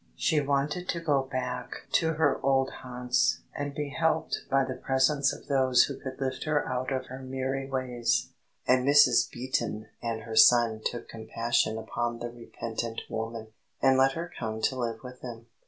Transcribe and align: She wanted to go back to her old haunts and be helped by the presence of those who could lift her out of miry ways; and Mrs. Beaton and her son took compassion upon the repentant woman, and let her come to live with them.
She 0.15 0.41
wanted 0.41 0.89
to 0.89 0.99
go 0.99 1.21
back 1.21 1.83
to 1.91 2.13
her 2.13 2.43
old 2.43 2.71
haunts 2.81 3.41
and 3.55 3.75
be 3.75 3.89
helped 3.89 4.39
by 4.49 4.65
the 4.65 4.73
presence 4.73 5.31
of 5.31 5.45
those 5.45 5.83
who 5.83 5.95
could 5.99 6.19
lift 6.19 6.45
her 6.45 6.67
out 6.67 6.91
of 6.91 7.05
miry 7.21 7.69
ways; 7.69 8.29
and 8.67 8.83
Mrs. 8.83 9.29
Beaton 9.31 9.89
and 10.01 10.21
her 10.21 10.35
son 10.35 10.81
took 10.83 11.07
compassion 11.07 11.77
upon 11.77 12.17
the 12.17 12.31
repentant 12.31 13.01
woman, 13.09 13.49
and 13.79 13.95
let 13.95 14.13
her 14.13 14.31
come 14.39 14.59
to 14.63 14.75
live 14.75 15.03
with 15.03 15.21
them. 15.21 15.45